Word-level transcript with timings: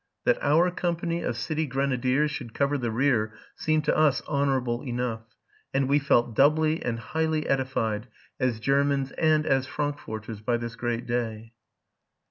That 0.25 0.41
our 0.41 0.71
company 0.71 1.21
of 1.21 1.37
city 1.37 1.67
grenadiers 1.67 2.31
should 2.31 2.55
cover 2.55 2.75
the 2.75 2.89
rear 2.89 3.35
seemed 3.55 3.85
to 3.85 3.95
us 3.95 4.23
honorable 4.25 4.81
enough, 4.81 5.21
and 5.75 5.87
we 5.87 5.99
felt 5.99 6.33
doubly 6.35 6.81
and 6.83 6.97
highly 6.97 7.47
edified 7.47 8.07
as 8.39 8.59
Germans 8.59 9.11
and 9.11 9.45
as 9.45 9.67
Frankforters 9.67 10.41
by 10.43 10.57
this 10.57 10.75
great 10.75 11.05
day. 11.05 11.53